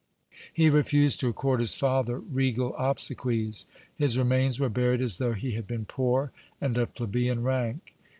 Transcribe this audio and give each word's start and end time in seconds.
He 0.51 0.71
refused 0.71 1.19
to 1.19 1.27
accord 1.27 1.59
his 1.59 1.75
father 1.75 2.17
regal 2.17 2.75
obsequies; 2.75 3.67
his 3.95 4.17
remains 4.17 4.59
were 4.59 4.67
buried 4.67 4.99
as 4.99 5.19
though 5.19 5.33
he 5.33 5.51
had 5.51 5.67
been 5.67 5.85
poor 5.85 6.31
and 6.59 6.75
of 6.79 6.95
plebeian 6.95 7.43
rank. 7.43 7.93